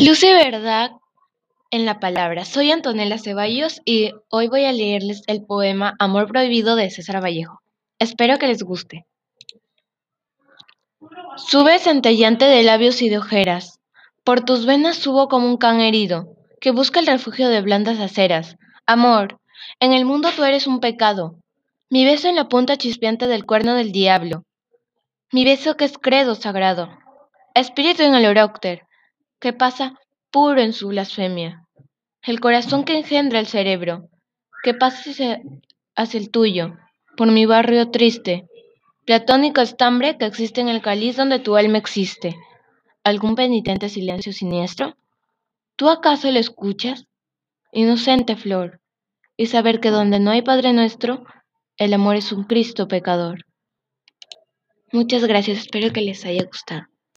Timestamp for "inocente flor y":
47.72-49.46